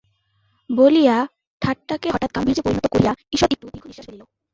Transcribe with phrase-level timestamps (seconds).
[0.69, 1.17] বলিয়া
[1.61, 4.21] ঠাট্টাকে হঠাৎ গাম্ভীর্যে পরিণত করিয়া ঈষৎ একটু দীর্ঘনিশ্বাস ফেলিল।